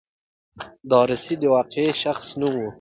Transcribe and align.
دارسي 0.91 1.35
د 1.41 1.43
واقعي 1.55 1.89
شخص 2.03 2.25
نوم 2.39 2.55
و. 2.59 2.65